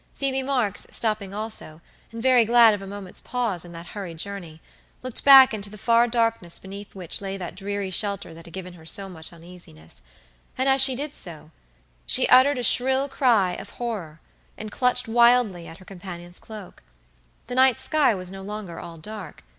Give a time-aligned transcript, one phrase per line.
[0.15, 1.79] Phoebe Marks, stopping also,
[2.11, 4.59] and very glad of a moment's pause in that hurried journey,
[5.03, 8.73] looked back into the far darkness beneath which lay that dreary shelter that had given
[8.73, 10.01] her so much uneasiness.
[10.57, 11.51] And she did so,
[12.07, 14.19] she uttered a shrill cry of horror,
[14.57, 16.81] and clutched wildly at her companion's cloak.
[17.45, 19.43] The night sky was no longer all dark.